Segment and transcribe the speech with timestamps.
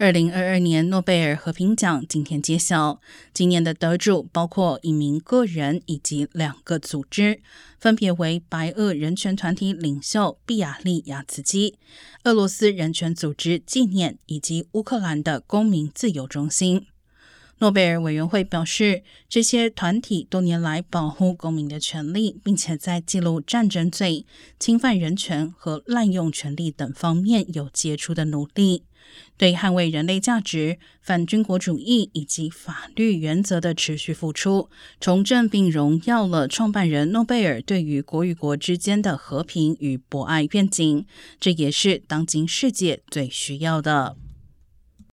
[0.00, 3.02] 二零二二年诺贝尔和平奖今天揭晓，
[3.34, 7.42] 今年的得主包括一名个人以及两个组织，
[7.78, 11.76] 分别为白俄人权团体领袖毕亚利亚茨基、
[12.24, 16.86] 俄罗斯人权组织纪念以及乌克兰的公民自由中心。
[17.60, 24.24] 诺贝尔委员会表示，这些团体多年来保护公民的权利，并且在记录战争罪、
[24.58, 28.84] 侵犯人权和滥用权力等方面有杰出的努力。
[29.36, 41.04] 对捍卫人类价值、反军国主义以及法律原则的持续付出，重振并荣耀了创办人诺贝尔对于国与国之间的和平与博爱愿景。
[41.38, 44.16] 这也是当今世界最需要的。